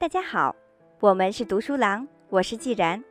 [0.00, 0.56] 大家好，
[0.98, 3.04] 我们是读书郎，我是既然。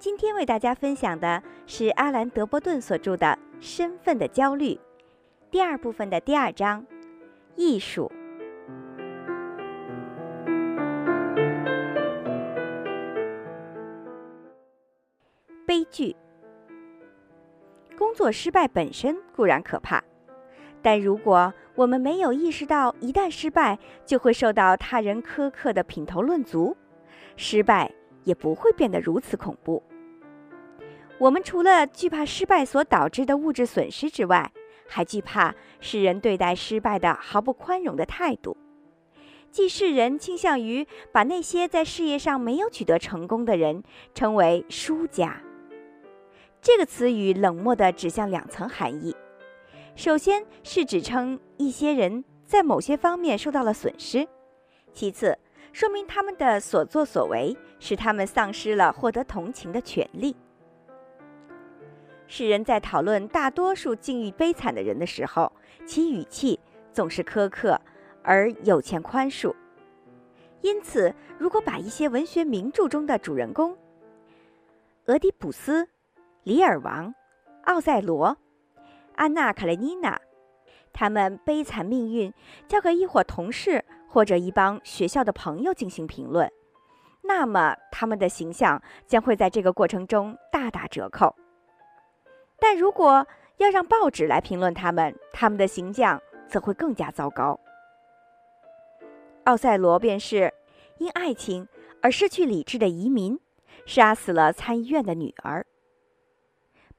[0.00, 3.26] 今天为大家分享的是阿兰·德波顿所著的
[3.60, 4.74] 《身份的焦虑》
[5.48, 6.84] 第二部分的第二章——
[7.54, 8.10] 艺术。
[15.64, 16.16] 悲剧。
[17.96, 20.02] 工作失败本身固然可怕。
[20.86, 26.76] 但如果我们没有意识到一旦失败就会受到他人苛刻的品头论足，
[27.34, 29.82] 失败也不会变得如此恐怖。
[31.18, 34.52] 我们除了惧怕失败所导致的物质损失之外，
[34.86, 38.56] 还惧怕世人对待失败的毫不宽容的态度，
[39.50, 43.82] 即世人倾向于把那些在事业上没有取得成功的人
[44.14, 45.42] 称为输家。
[46.62, 49.16] 这个词语冷漠地指向两层含义。
[49.96, 54.28] 首先是指称一些人在某些方面受到了损失，
[54.92, 55.36] 其次
[55.72, 60.36] 说明他们的所作所为使他们丧失了获得同情的权利。
[62.28, 65.50] 世人在讨论大多数境遇悲惨的人的时候，
[65.86, 66.60] 其语气
[66.92, 67.80] 总是苛刻
[68.22, 69.54] 而有欠宽恕。
[70.60, 73.74] 因此，如果把一些文学名著中的主人公——
[75.06, 75.84] 俄狄浦斯、
[76.42, 77.08] 《李尔王》、
[77.64, 78.36] 奥赛罗，
[79.16, 80.20] 安娜·卡列尼娜，
[80.92, 82.32] 他们悲惨命运
[82.68, 86.50] 交给一伙同事或者一帮学校的朋友进行评论，
[87.22, 91.34] 那么他们的形象将会在这个过程中大打折扣。
[92.58, 93.26] 但如果
[93.56, 97.58] 要让报纸来评论他们，他们的形象则会更加糟糕。
[99.44, 100.52] 奥赛罗便是
[100.98, 101.66] 因爱情
[102.02, 103.38] 而失去理智的移民，
[103.86, 105.66] 杀死了参议院的女儿。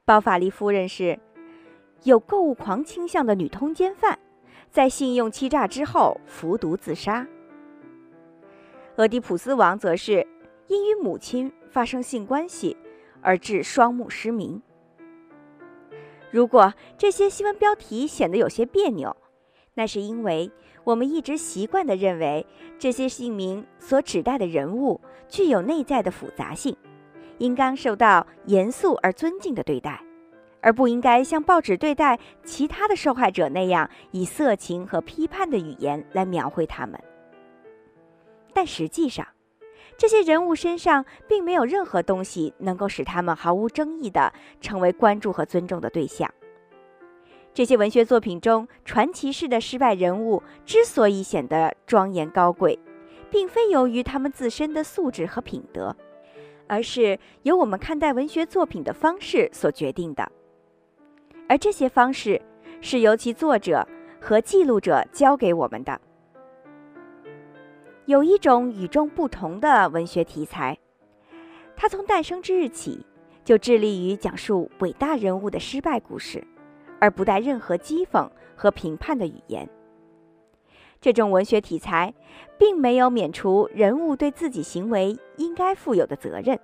[0.04, 1.20] 包法利夫人是。
[2.04, 4.18] 有购物狂倾向的女通奸犯，
[4.70, 7.26] 在信用欺诈之后服毒自杀。
[8.96, 10.26] 俄狄浦斯王则是
[10.66, 12.76] 因与母亲发生性关系
[13.20, 14.60] 而致双目失明。
[16.30, 19.16] 如果这些新闻标题显得有些别扭，
[19.74, 20.50] 那是因为
[20.84, 22.44] 我们一直习惯地认为
[22.78, 26.76] 这些姓名所指代的人物具有内在的复杂性，
[27.38, 30.02] 应当受到严肃而尊敬的对待。
[30.60, 36.98] 而不应该像报纸对待其他的受害者那样，以色情和批判的语言来描绘他们。
[38.52, 39.26] 但实际上，
[39.96, 46.28] 这些人物身上并没有任何东西能够使他们毫无争议地成为关注和尊重的对象。
[47.54, 52.78] 这些文学作品中传奇式的失败人物之所以显得庄严高贵，
[53.30, 55.96] 并非由于他们自身的素质和品德，
[56.68, 60.30] 而是由我们看待文学作品的方式所决定的。
[61.48, 62.40] 而这些方式
[62.80, 63.86] 是由其作者
[64.20, 66.00] 和记录者教给我们的。
[68.04, 70.78] 有一种与众不同的文学题材，
[71.74, 73.04] 它从诞生之日起
[73.44, 76.46] 就致力于讲述伟大人物的失败故事，
[77.00, 79.68] 而不带任何讥讽和评判的语言。
[81.00, 82.12] 这种文学题材
[82.58, 86.58] 并没有免除人物对自己行为应该负有的责任。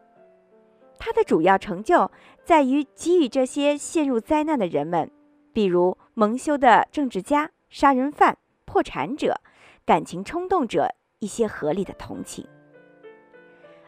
[1.05, 2.11] 他的主要成就
[2.45, 5.11] 在于给予这些陷入灾难的人们，
[5.53, 9.39] 比如蒙羞的政治家、杀人犯、破产者、
[9.85, 10.89] 感情冲动者
[11.19, 12.49] 一些合理的同情，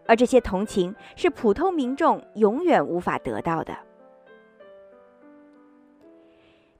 [0.04, 3.74] 而这些同情是普通民众永远无法得到的。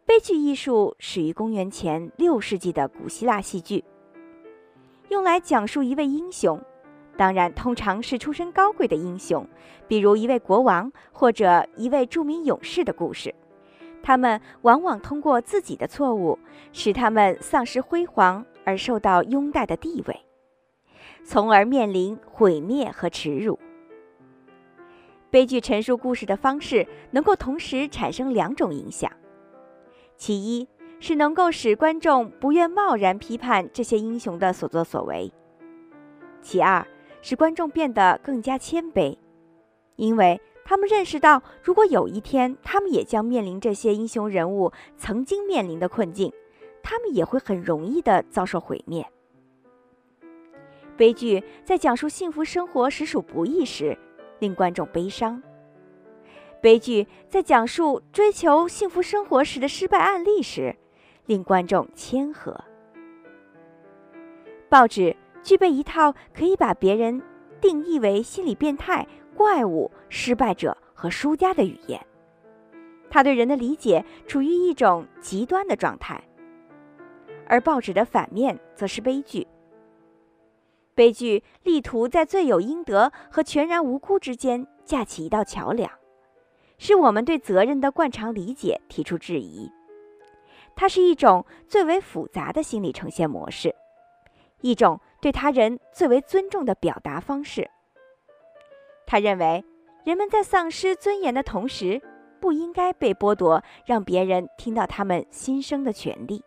[0.05, 3.83] 悲剧艺术始于公元前六世纪的古希腊戏剧，
[5.09, 6.63] 用来讲述一位英雄。
[7.17, 9.47] 当然，通常是出身高贵的英雄，
[9.89, 13.35] 比如一位国王或者一位著名勇士的故事。
[14.03, 16.39] 他们往往通过自己的错误，
[16.73, 20.21] 使他们丧失辉煌而受到拥戴的地位，
[21.25, 23.59] 从而面临毁灭和耻辱。
[25.31, 29.11] 悲剧陈述故事的方式能够同时产生两种影响：
[30.17, 30.69] 其一
[31.01, 35.33] 是能够使观众不愿贸然批判这些英雄的所作所为；
[36.43, 36.87] 其二。
[37.29, 39.19] 使观众变得更加谦卑，
[39.97, 46.33] 因为他们认识到，如果有一天他们也将面临这些英雄人物曾经面临的困境，
[46.85, 49.05] 他们也会很容易地遭受毁灭。
[50.97, 53.99] 悲剧在讲述幸福生活实属不易时，
[54.39, 55.43] 令观众悲伤；
[56.61, 60.77] 悲剧在讲述追求幸福生活时的失败案例时，
[61.27, 62.63] 令观众谦和。
[64.69, 65.17] 报纸。
[65.47, 67.23] 具备一套可以把别人
[67.61, 69.07] 定义为心理变态、
[69.37, 72.05] 怪物、失败者和输家的语言，
[73.09, 76.21] 他对人的理解处于一种极端的状态，
[77.47, 79.47] 而报纸的反面则是悲剧。
[80.97, 85.89] 悲剧力图在罪有应得和全然无辜之间架起一道桥梁，
[86.77, 89.71] 是我们对责任的惯常理解提出质疑。
[90.75, 93.77] 它是一种最为复杂的心理呈现模式，
[94.61, 97.69] 一种对他人最为尊重的表达方式。
[99.07, 99.65] 他认为，
[100.05, 102.01] 人们在丧失尊严的同时，
[102.41, 106.43] 不应该被剥夺让别人听到他们心声的权利。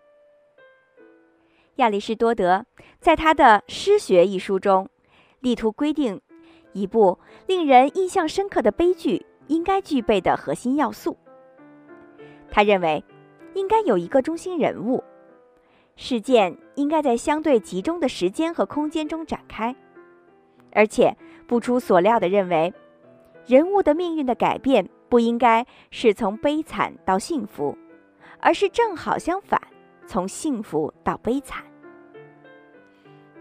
[1.76, 2.66] 亚里士多德
[3.00, 4.90] 在他的《诗学》一书中，
[5.40, 6.20] 力图规定
[6.74, 7.18] 一部
[7.48, 11.18] 令人印象深刻的悲剧应该具备的核心要素。
[12.52, 13.04] 他认为，
[13.54, 15.02] 应该有一个中心人物，
[15.96, 19.76] 事件应该在相对集中的时间和空间中展开，
[20.72, 21.14] 而且
[21.46, 22.74] 不出所料的认为，
[23.46, 27.78] 人物的命运的改变不应该是从悲惨到幸福，
[28.40, 29.62] 而是正好相反，
[30.08, 31.62] 从幸福到悲惨。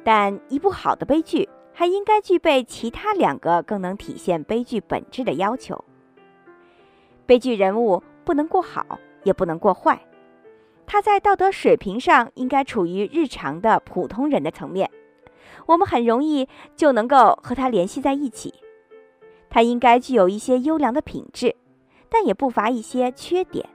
[0.02, 5.84] 但一部好的悲剧还应该具备其他两个更能体现悲剧本质的要求：
[7.24, 10.00] 悲剧人物不能过好，也不能过坏，
[10.90, 14.90] 他在道德水平上应该处于日常的普通人的层面，
[15.66, 18.54] 我们很容易就能够和他联系在一起。
[19.50, 21.54] 他应该具有一些优良的品质，
[22.08, 23.68] 但也不乏一些缺点，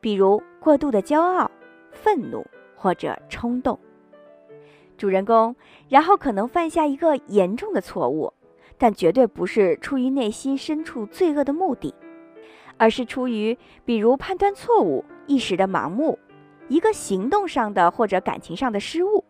[0.00, 1.50] 比如过度的骄傲、
[1.90, 2.46] 愤怒
[2.76, 3.76] 或者冲动。
[4.96, 5.56] 主人公，
[5.88, 8.32] 然后可能犯下一个严重的错误，
[8.78, 11.92] 但绝对不是出于内心深处罪恶的目的，
[12.76, 16.18] 而是出于比如判断错误、一时的盲目、
[16.68, 19.24] 一个行动上的或者感情上的失误。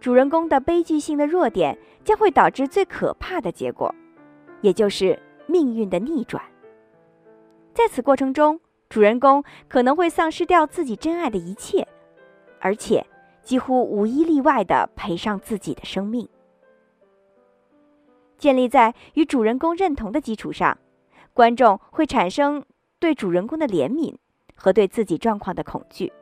[0.00, 3.94] 主人公的悲剧性的弱点将会导致最可怕的结果，
[4.60, 6.42] 也就是命运的逆转。
[7.74, 11.86] 在此过程中，主人公可能会丧失掉自己真爱的一切，
[12.60, 13.06] 而且。
[13.40, 16.28] 几乎无一例外地赔上自己的生命。
[18.36, 20.76] 建立在与主人公认同的基础上，
[21.32, 22.62] 观众会产生
[22.98, 24.14] 对主人公的怜悯
[24.58, 26.12] 和对自己状况的恐惧。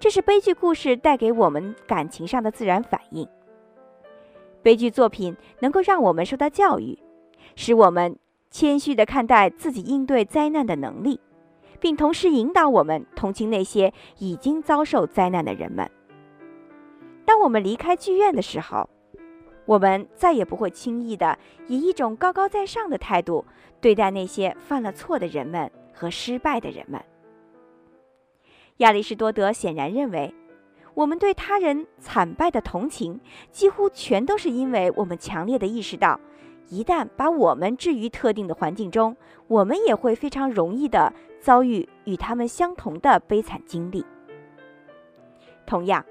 [0.00, 3.28] 这是悲剧故事带给我们感情上的自然反应。
[4.62, 6.98] 悲剧作品能够让我们受到教育，
[7.54, 8.18] 使我们
[8.50, 11.20] 谦虚地看待自己应对灾难的能力，
[11.78, 15.88] 并同时引导我们同情那些已经遭受灾难的人们。
[17.26, 18.88] 当我们离开剧院的时候，
[19.64, 21.38] 我们再也不会轻易的
[21.68, 23.44] 以一种高高在上的态度
[23.80, 27.02] 对待那些犯了错的人们和失败的人们。
[28.78, 30.34] 亚里士多德显然认为，
[30.94, 36.18] 我们对他人惨败的同情，几乎全都是因为我们强烈的意识到，
[36.68, 39.16] 一旦把我们置于特定的环境中，
[39.46, 44.04] 我们也会非常容易的遭遇与他们相同的悲惨经历。
[45.66, 46.04] 同样。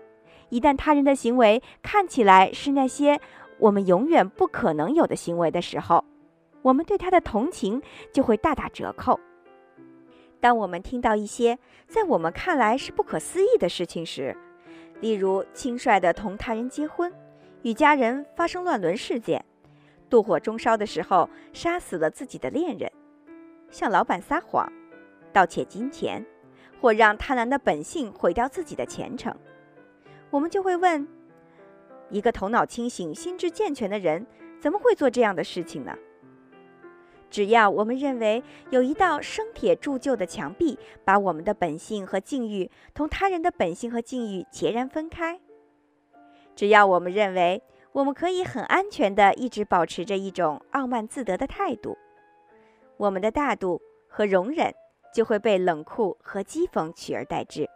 [0.49, 3.19] 一旦他人的行为看起来是那些
[3.57, 6.05] 我们永远不可能有的行为的时候，
[6.61, 7.81] 我们对他的同情
[8.11, 9.19] 就会大打折扣。
[10.43, 11.57] 当我们听到一些
[11.87, 14.35] 在我们看来是不可思议的事情时，
[14.99, 17.09] 例如轻率的同他人结婚、
[17.61, 19.45] 与家人发生乱伦事件、
[20.09, 22.91] 妒火中烧的时候杀死了自己的恋人、
[23.71, 24.69] 向老板撒谎、
[25.31, 26.25] 盗窃金钱，
[26.81, 29.33] 或让贪婪的本性毁掉自己的前程。
[30.29, 31.07] 我们就会问：
[32.09, 34.27] 一个头脑清醒、心智健全的人，
[34.59, 35.97] 怎么会做这样的事情呢？
[37.33, 45.39] 只要我们认为有一道生铁铸就的墙壁，把我们的本性和境遇同他人的本性和境遇截然分开；
[46.55, 51.97] 只要我们认为我们可以很安全地一直保持着一种傲慢自得的态度，
[52.97, 54.71] 我们的大度和容忍
[55.11, 57.67] 就会被冷酷和讥讽取而代之。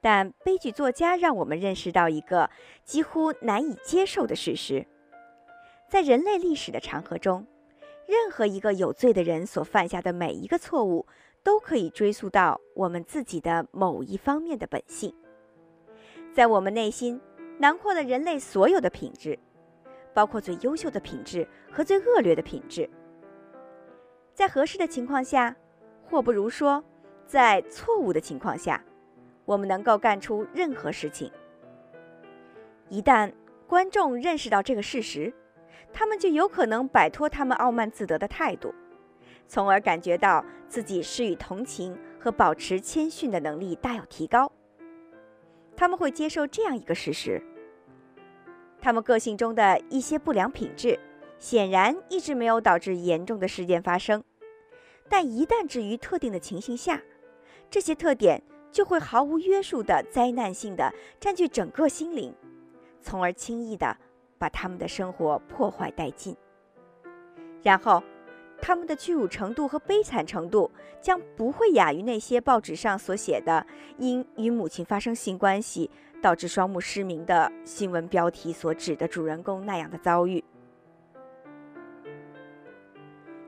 [0.00, 2.50] 但悲剧作家让我们认识到一个
[2.82, 4.84] 几乎难以接受的事实：
[5.88, 7.46] 在人类历史的长河中，
[8.08, 11.06] 任何一个有罪的人所犯下的每一个错误，
[11.42, 15.14] 都可以追溯到我们自己的某一方面的本性。
[16.32, 17.20] 在我们内心
[17.58, 19.38] 囊括了人类所有的品质，
[20.14, 22.88] 包括最优秀的品质和最恶劣的品质。
[24.32, 25.54] 在合适的情况下，
[26.02, 26.82] 或不如说，
[27.26, 28.82] 在错误的情况下。
[29.44, 31.32] 我们能够干出任何事情。
[32.90, 33.32] 一旦
[33.66, 35.32] 观众认识到这个事实，
[35.92, 38.74] 他们就有可能摆脱他们傲慢自得的态度，
[39.46, 44.50] 从而感觉到自己施予同情和保持谦逊的能力大有提高。
[45.76, 47.42] 他们会接受这样一个事实：
[48.80, 50.98] 他们个性中的一些不良品质，
[51.38, 54.22] 显然一直没有导致严重的事件发生，
[55.08, 57.02] 但一旦置于特定的情形下，
[57.70, 58.42] 这些特点。
[58.70, 62.34] 就会毫无约束的灾难性的占据整个心灵，
[63.00, 63.96] 从而轻易的
[64.38, 66.36] 把他们的生活破坏殆尽。
[67.62, 68.02] 然后，
[68.60, 73.66] 他们的屈辱程度和悲惨程度将不会亚于那些报纸上所写的
[73.98, 75.90] 因与母亲发生性关系
[76.22, 80.42] 导致双目失明的新闻标题所指的主人公那样的遭遇。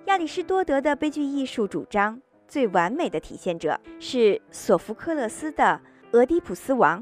[0.06, 5.80] 亚里士多德的悲剧艺术主张最完美的体现者是索福克勒斯的
[6.18, 7.00] 《俄狄浦斯王》。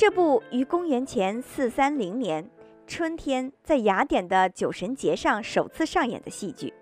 [0.00, 2.48] 这部于公元前四三零年
[2.86, 6.72] 春天在雅典的酒神节上首次上演的戏剧。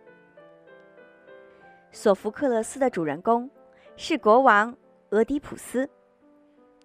[1.90, 3.50] 索福克勒斯的主人公
[3.96, 4.72] 是国王
[5.10, 5.90] 俄狄浦斯，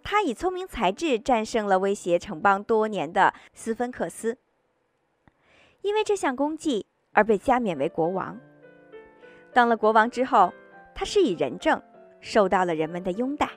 [0.02, 4.36] 他以聪明才智战胜了威胁城邦多年的斯芬克斯。
[5.84, 6.88] 因为这项功绩。
[7.12, 8.36] 而被加冕为国王。
[9.54, 10.52] 当了国王之后，
[10.96, 11.80] 他施以仁政，
[12.20, 13.48] 受到了人们的拥戴。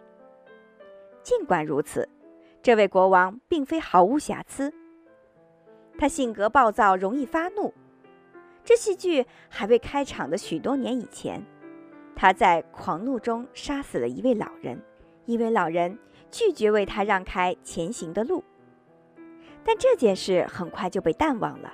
[1.22, 2.06] 尽管如此，
[2.66, 4.74] 这位国王并非毫无瑕疵。
[5.96, 7.72] 他性格暴躁，容易发怒。
[8.64, 11.40] 这戏剧还未开场的许多年以前，
[12.16, 14.82] 他在狂怒中杀死了一位老人，
[15.26, 15.96] 一位老人
[16.28, 18.42] 拒绝为他让开前行的路。
[19.62, 21.72] 但这件事很快就被淡忘了，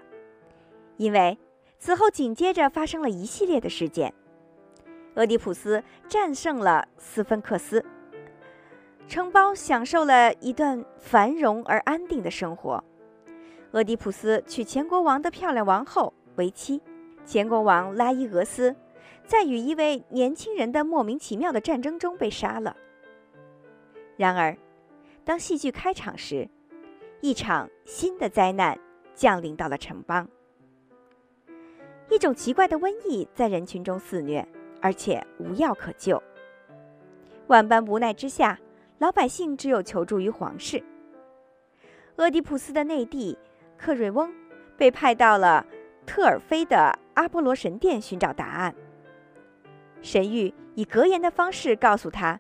[0.99, 1.39] 因为。
[1.79, 4.13] 此后紧接着发生了一系列的事件，
[5.15, 7.83] 俄狄浦斯战胜了斯芬克斯，
[9.09, 12.83] 城邦享受了一段繁荣而安定的生活。
[13.73, 16.81] 俄狄浦斯娶前国王的漂亮王后为妻，
[17.25, 18.75] 前国王拉伊俄斯
[19.27, 22.77] 在与一位年轻人的莫名其妙的战争中被杀了。
[24.17, 24.57] 然而，
[25.25, 26.49] 当戏剧开场时，
[27.21, 28.79] 一场新的灾难
[29.15, 30.29] 降临到了城邦。
[32.11, 34.47] 一种奇怪的瘟疫在人群中肆虐，
[34.81, 36.23] 而且无药可救。
[37.47, 38.59] 万般无奈之下，
[39.03, 40.81] 老百姓只有求助于皇室。
[42.19, 43.37] 俄狄浦斯的内弟
[43.77, 44.33] 克瑞翁
[44.77, 45.67] 被派到了
[46.07, 48.73] 特尔菲的阿波罗神殿寻找答案。
[50.03, 52.39] 神谕以格言的方式告诉他，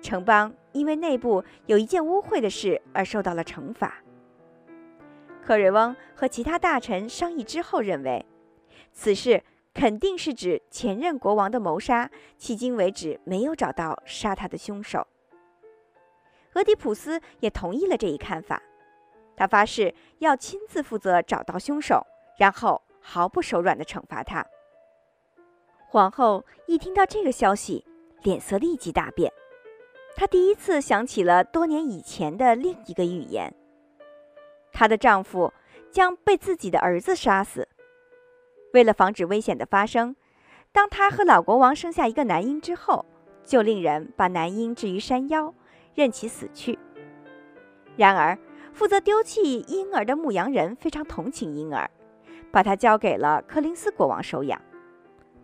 [0.00, 3.96] 城邦因为内部有一件污秽的事而受到了惩罚。
[5.42, 8.24] 克瑞翁和其他大臣商议之后认为。
[8.92, 9.42] 此事
[9.74, 12.08] 肯定是指前任国王的谋杀，
[12.38, 15.04] 迄今为止没有找到杀他的凶手。
[16.56, 18.62] 俄狄浦斯也同意了这一看法，
[19.36, 22.02] 他发誓要亲自负责找到凶手，
[22.38, 24.44] 然后毫不手软地惩罚他。
[25.86, 27.84] 皇后一听到这个消息，
[28.22, 29.30] 脸色立即大变，
[30.16, 33.54] 她第一次想起了多年以前的另一个预言：
[34.72, 35.52] 她的丈夫
[35.90, 37.68] 将被自己的儿子杀死。
[38.72, 40.16] 为了防止危险的发生，
[40.72, 43.04] 当她和老国王生下一个男婴之后，
[43.44, 45.54] 就令人把男婴置于山腰，
[45.96, 46.78] 任其死去。
[47.96, 48.38] 然而，
[48.72, 51.90] 负责丢弃婴儿的牧羊人非常同情婴儿，
[52.52, 54.60] 把他交给了柯林斯国王收养。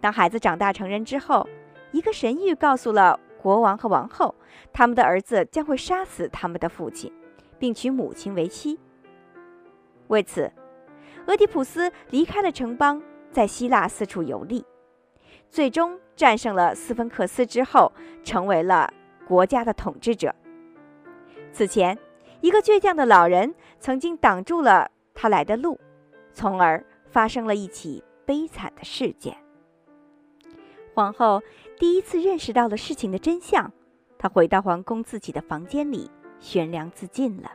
[0.01, 1.49] 当孩子长大成人之后，
[1.91, 4.33] 一个神谕告诉了国王和王后，
[4.73, 7.13] 他们的儿子将会杀死他们的父亲，
[7.59, 8.79] 并娶母亲为妻。
[10.07, 10.53] 为此，
[11.27, 13.03] 俄狄浦斯离开了城邦。
[13.33, 14.63] 在希腊四处游历，
[15.49, 17.91] 最终战胜了斯芬克斯之后，
[18.23, 18.93] 成为了
[19.27, 20.35] 国家的统治者。
[21.53, 21.97] 此前，
[22.41, 25.79] 一个倔强的老人曾经挡住了他来的路，
[26.33, 29.37] 从而发生了一起悲惨的事件。
[30.95, 31.43] 皇后
[31.79, 33.71] 第一次认识到了事情的真相，
[34.19, 37.53] 她回到皇宫自己的房间里悬梁自尽了。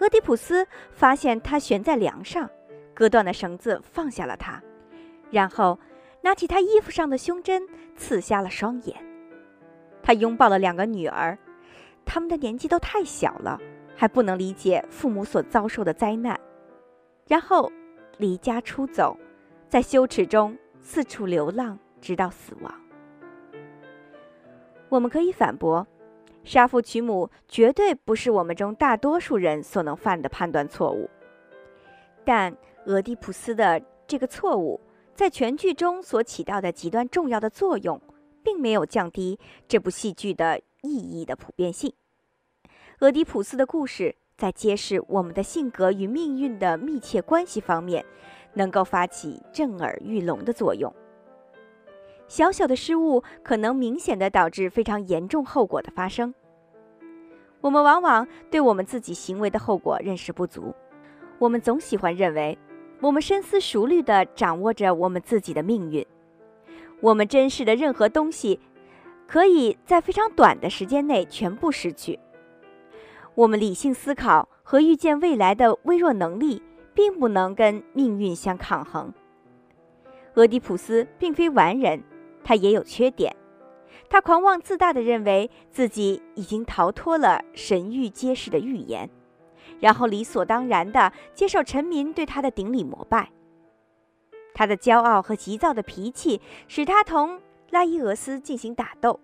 [0.00, 2.48] 俄狄浦斯发现她悬在梁上。
[2.94, 4.62] 割断了绳子放下了他，
[5.30, 5.78] 然后
[6.20, 8.94] 拿起他衣服上的胸针刺瞎了双眼。
[10.02, 11.38] 他拥抱了两个女儿，
[12.04, 13.58] 他们的年纪都太小了，
[13.96, 16.38] 还不能理解父母所遭受的灾难。
[17.26, 17.70] 然后
[18.18, 19.16] 离家出走，
[19.68, 22.74] 在羞耻中四处流浪，直到死亡。
[24.88, 25.86] 我们可以反驳，
[26.44, 31.08] 杀父娶母绝对不是我们中大多数人所能犯的判断错误，
[32.24, 32.54] 但。
[32.86, 34.80] 俄狄浦斯的这个错误
[35.14, 38.02] 在全剧中所起到的极端重要的作用，
[38.42, 41.92] 并没有降低这部戏剧的意义的普遍性。
[43.00, 48.04] 俄狄浦斯的故事在揭示我们的性格与命运的密切关系方面，
[48.54, 50.92] 能够发起震耳欲聋的作用。
[52.28, 56.34] 小小的失误可能明显的导致非常严重后果的发生。
[57.60, 60.74] 我们往往对我们自己行为的后果认识不足，
[61.38, 62.58] 我们总喜欢认为。
[63.00, 66.06] 我们深思熟虑地掌握着我们自己的命运。
[67.00, 68.60] 我们珍视的任何东西，
[69.32, 72.20] 可以在非常短的时间内全部失去。
[73.34, 76.62] 我们理性思考和预见未来的微弱能力，
[76.92, 79.10] 并不能跟命运相抗衡。
[80.34, 82.02] 俄狄浦斯并非完人，
[82.44, 83.34] 他也有缺点。
[84.10, 89.08] 他狂妄自大地认为自己已经逃脱了神谕揭示的预言，
[89.80, 93.30] 然后理所当然地接受臣民对他的顶礼膜拜。
[94.52, 97.40] 他的骄傲和急躁的脾气使他同
[97.72, 99.18] 拉伊俄斯进行打斗，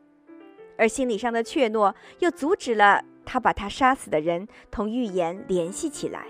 [0.79, 6.25] 而心理上的怯懦又阻止了他把他杀死的人同预言联系起来。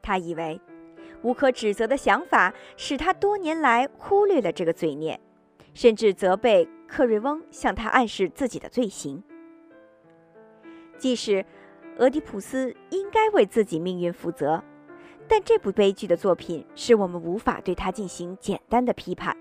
[0.00, 0.60] 他以为
[1.22, 5.20] 无可指责的想法使他多年来忽略了这个罪孽，
[5.74, 9.20] 甚至责备克瑞翁向他暗示自己的罪行。
[10.96, 11.44] 即使
[11.98, 14.62] 俄狄浦斯应该为自己命运负责。
[15.26, 19.36] 但这部悲剧的作品使我们无法对他进行简单的批判。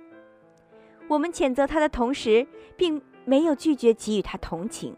[1.14, 4.98] 我们谴责他的同时，并没有拒绝给予他同情。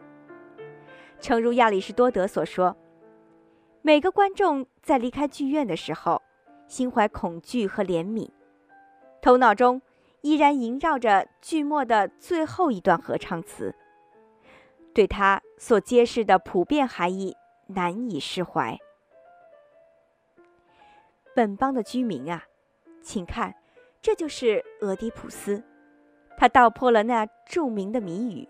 [1.19, 2.77] 诚如亚里士多德所说
[3.83, 6.21] ：“每个观众在离开剧院的时候，
[6.67, 8.29] 心怀恐惧和怜悯，
[9.21, 9.81] 头脑中
[10.21, 13.75] 依然萦绕着剧末的最后一段合唱词，
[14.93, 17.35] 对他所揭示的普遍含义
[17.67, 18.79] 难以释怀。”
[21.35, 22.45] 本邦的居民啊，
[23.01, 23.53] 请看，
[24.01, 25.61] 这就是俄狄浦斯，
[26.37, 28.47] 他道破了那著名的谜语，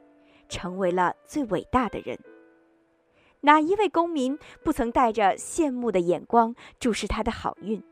[0.49, 2.17] 成为了最伟大的人。
[3.41, 7.83] 哪一位公民不曾带着羡慕的眼光注视他的好运？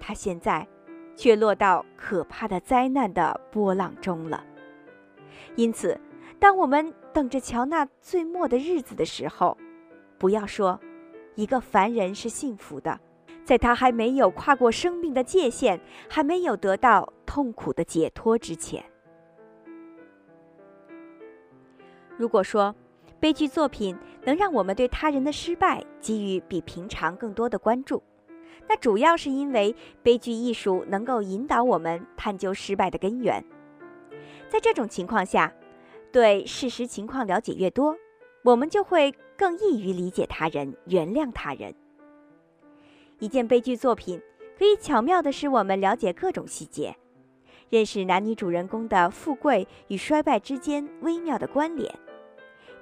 [0.00, 0.66] 他现在
[1.14, 4.44] 却落到可怕的灾难的波浪中了。
[5.54, 5.98] 因此，
[6.40, 9.56] 当我们等着瞧那最末的日子的时候，
[10.18, 10.80] 不要说
[11.34, 13.00] 一个凡人是幸福的。
[13.46, 18.84] 在他还没有跨过生命的界限，还没有得到痛苦的解脱之前，
[22.16, 22.74] 如果说
[23.20, 28.02] 悲剧作品能让我们对他人的失败给予比平常更多的关注，
[28.68, 33.44] 那主要是因为悲剧艺术能够引导我们探究失败的根源。
[34.48, 35.52] 在这种情况下，
[36.10, 37.96] 对事实情况了解越多，
[38.42, 41.72] 我们就会更易于理解他人，原谅他人。
[43.18, 44.20] 一件悲剧作品
[44.58, 46.96] 可以巧妙地使我们了解各种细节，
[47.70, 51.92] 认识男女主人公的富贵与衰败之间微妙的关联，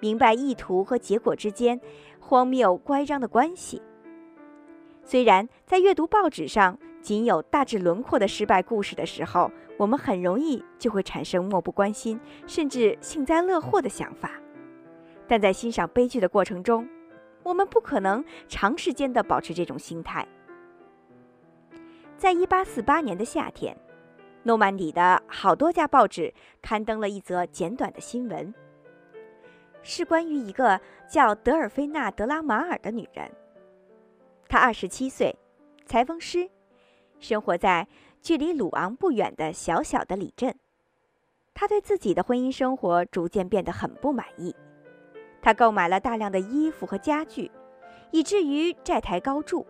[0.00, 1.80] 明白意图和结果之间
[2.18, 3.80] 荒谬乖张的关系。
[5.04, 14.32] 虽然在阅读报纸上仅有大致轮廓的失败故事的时候，我们很容易就会产生漠不关心甚至幸灾乐祸的想法，
[15.28, 16.88] 但在欣赏悲剧的过程中，
[17.44, 20.26] 我们不可能长时间的保持这种心态。
[22.16, 23.76] 在一八四八年的夏天，
[24.42, 28.52] 诺曼底的好多家报纸刊登了一则简短的新闻，
[29.83, 33.30] 是关于一个叫德尔菲娜·德拉马尔的女人。
[34.48, 35.37] 她二十七岁，
[35.85, 36.48] 裁缝师，
[37.18, 37.87] 生活在
[38.22, 40.54] 距离鲁昂不远的小小的里镇。
[41.52, 44.54] 她对自己的婚姻生活逐渐变得很不满意。
[45.44, 47.50] 他购买了大量的衣服和家具，
[48.11, 49.66] 以至于债台高筑。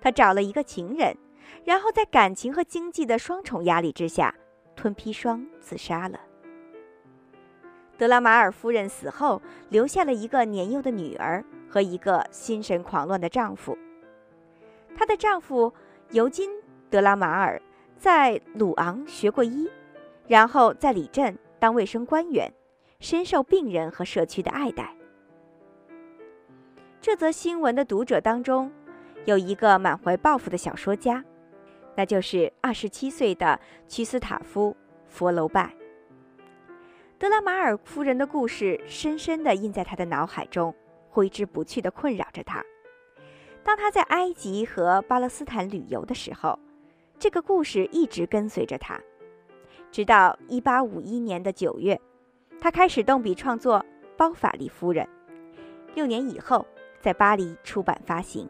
[0.00, 1.16] 他找了一个情人，
[1.64, 4.32] 然后在感情和经济的双重压力之下，
[4.76, 6.20] 吞砒霜自杀了。
[7.98, 13.76] 德拉马尔夫人死后，留下了一个年幼的女儿和一个心神狂乱的丈夫。
[14.96, 15.74] 她的丈夫
[16.10, 16.48] 尤金·
[16.88, 17.60] 德拉马尔
[17.98, 19.68] 在鲁昂学过医，
[20.28, 22.48] 然后在里镇当卫生官员。
[23.04, 24.96] 深受病人和社区的爱戴。
[27.02, 28.72] 这则新闻的读者当中，
[29.26, 31.22] 有一个满怀抱负的小说家，
[31.94, 34.70] 那就是二十七岁的屈斯塔夫·
[35.06, 35.76] 佛楼拜。
[37.18, 40.74] 德拉马尔夫人的故事深深地印在他的脑海中，
[41.10, 42.64] 挥之不去地困扰着他。
[43.62, 46.58] 当他在埃及和巴勒斯坦旅游的时候，
[47.18, 48.98] 这个故事一直跟随着他，
[49.90, 52.00] 直到一八五一年的九月。
[52.64, 53.78] 他开始动笔创作
[54.16, 55.04] 《包法利夫人》，
[55.94, 56.66] 六年以后
[56.98, 58.48] 在巴黎出版发行。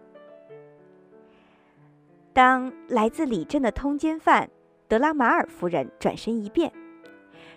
[2.33, 4.49] 当来自里镇的通奸犯
[4.87, 6.73] 德拉马尔夫人转身一变，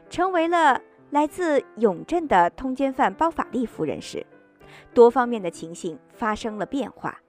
[0.10, 4.26] 成为了来自永镇的通奸犯包法利夫人时，
[4.96, 7.20] 多方面的情形发生了变化。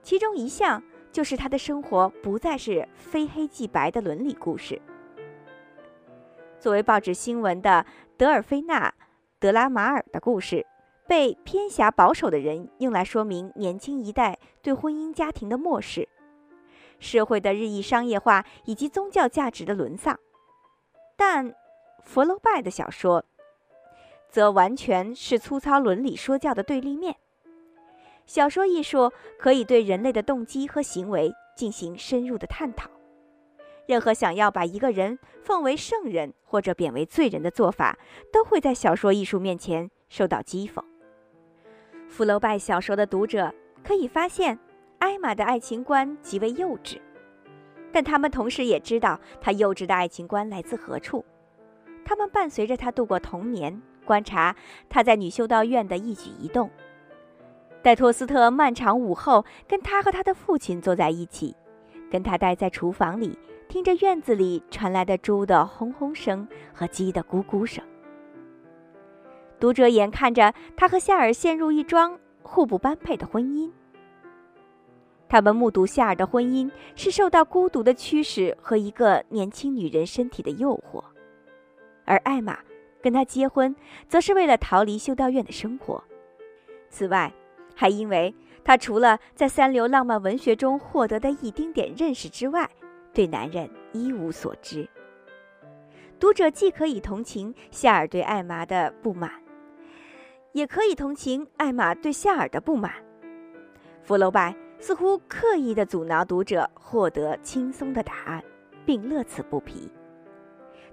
[0.00, 0.82] 其中一项
[1.12, 4.80] 就是他的生活不再是非黑即白的伦理故事。
[6.60, 7.84] 作为报纸新闻的
[8.16, 8.88] 德尔菲娜·
[9.40, 10.64] 德拉马尔的故事，
[11.08, 16.08] 被偏狭保守的人用来说明年轻一代对婚姻家庭的漠视、
[17.00, 20.18] 社会的日益商业化以及宗教价值的沦丧。
[21.16, 21.54] 但
[22.04, 23.24] 佛楼拜的小说
[24.28, 27.16] 则完全是粗糙伦理说教的对立面。
[28.26, 32.88] 小说艺术可以对人类的动机和行为进行深入的探讨。
[33.86, 37.98] 任何想要把一个人奉为圣人或者贬为罪人的做法，
[38.32, 40.82] 都会在小说艺术面前受到讥讽。
[42.08, 44.58] 福楼拜小说的读者可以发现，
[44.98, 46.98] 艾玛的爱情观极为幼稚，
[47.92, 51.24] 但他们同时也知道他幼稚的爱情观来自何处。
[52.04, 54.54] 他们伴随着他度过童年，观察
[54.88, 56.70] 他在女修道院的一举一动。
[57.82, 61.54] 戴托斯特漫长午后，跟他和他的父亲坐在一起，
[62.10, 63.38] 跟他待在厨房里，
[63.74, 67.84] 听着院子里传来的猪的轰轰声和鸡的咕咕声。
[69.58, 73.68] 读者眼看着他和夏尔陷入一桩互不般配的婚姻。
[75.28, 81.02] 他们目睹夏尔的婚姻是受到孤独的驱使和一个年轻女人身体的诱惑，
[82.04, 82.56] 而艾玛
[83.02, 83.74] 跟他结婚，
[84.06, 86.00] 则是为了逃离修道院的生活。
[86.90, 87.34] 此外，
[87.74, 88.32] 还因为
[88.62, 92.70] 他除了在三流浪漫文学中获得的一丁点认识之外，
[93.14, 94.86] 对男人一无所知。
[96.20, 99.30] 读者既可以同情夏尔对艾玛的不满，
[100.52, 102.92] 也可以同情艾玛对夏尔的不满。
[104.02, 108.42] 福楼拜似乎刻意的阻挠读者获得轻松的答案，
[108.84, 109.90] 并乐此不疲。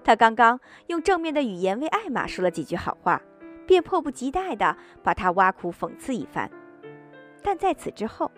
[0.03, 3.21] 他刚刚用正面的语言为艾玛说了几句好话，
[3.67, 6.49] 便迫不及待地把他挖苦讽刺一番。
[7.43, 8.31] 但在此之后，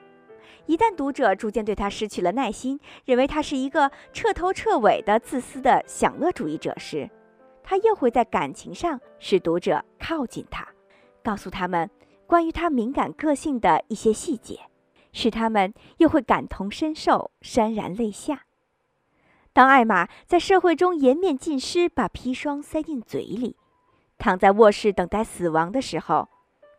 [0.66, 7.10] 一旦读者逐渐对他失去了耐心，认为他是一个彻头彻尾的自私的享乐主义者时，
[7.63, 10.68] 他又会在感情上使读者靠近他，
[11.24, 11.89] 告诉他们
[12.26, 14.60] 关于他敏感个性的一些细节，
[15.12, 18.46] 使他们又会感同身受，潸然泪下。
[19.52, 23.56] 当艾玛在社会中颜面尽失，把砒霜塞进嘴里，
[24.18, 26.30] 躺在卧室等待死亡的时候。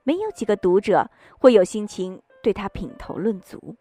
[0.07, 3.75] 没有几个读者会有心情对他品头论足。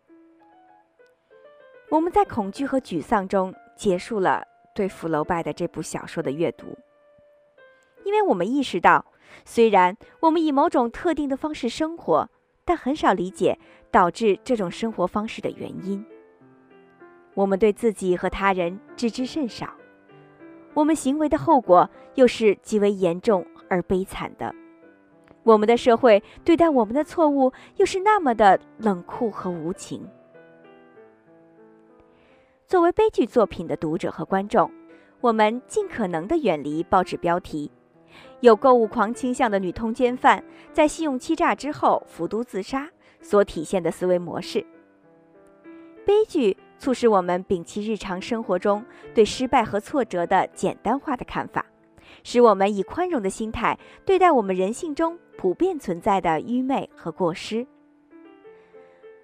[1.90, 4.42] 我们在恐惧和沮丧中结束了
[4.74, 6.78] 对福楼拜的这部小说的阅读，
[8.06, 9.06] 因为我们意识到，
[9.44, 12.30] 虽然我们以某种特定的方式生活，
[12.64, 13.60] 但很少理解
[13.92, 16.04] 导致这种生活方式的原因。
[17.34, 19.74] 我们对自己和他人知之甚少，
[20.74, 24.56] 我们行为的后果又是极为严重而悲惨的。
[25.44, 30.08] 我们的社会对待我们的错误又是那么的冷酷和无情。
[32.66, 34.72] 作为悲剧作品的读者和观众，
[35.22, 37.70] 我们尽可能的远离报纸标题：
[38.40, 42.90] 有购物狂倾向的女通奸犯在信用欺诈之后服毒自杀
[43.22, 44.66] 所体现的思维模式。
[46.06, 51.66] 悲剧促使我们摒弃日常生活中对失败和挫折的简单化的看法，
[52.24, 55.20] 使我们以宽容的心态对待我们人性中。
[55.36, 57.68] 普遍存在的愚昧和过失。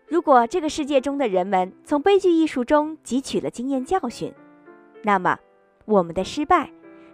[0.07, 4.33] 如果这个世界中的人们从悲剧艺术中汲取了经验教训，
[5.03, 5.37] 那么
[5.85, 6.69] 我们的失败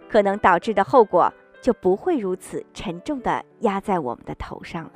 [0.08, 4.92] 可能导致的后果就不会如此沉重的压在我们的头上了。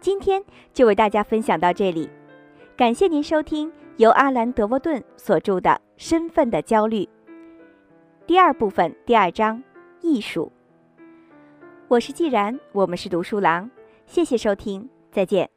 [0.00, 2.08] 今天就为大家分享到这里，
[2.76, 5.80] 感谢您收听由阿兰·德沃顿所著的。
[5.96, 7.08] 身份的焦虑。
[8.26, 9.62] 第二部分，第二章，
[10.02, 10.52] 艺术。
[11.88, 13.70] 我是既然，我们是读书郎，
[14.04, 15.55] 谢谢收听，再见。